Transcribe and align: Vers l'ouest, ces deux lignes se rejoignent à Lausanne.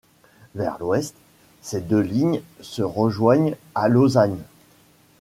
Vers 0.55 0.79
l'ouest, 0.79 1.13
ces 1.61 1.79
deux 1.79 1.99
lignes 1.99 2.41
se 2.61 2.81
rejoignent 2.81 3.53
à 3.75 3.87
Lausanne. 3.87 4.39